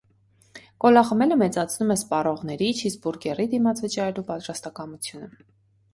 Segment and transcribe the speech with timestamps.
[0.85, 5.33] Կոլա խմելը մեծացնում է սպառողների՝ չիզբուրգերի դիմաց վճարելու պատրաստակամությունը։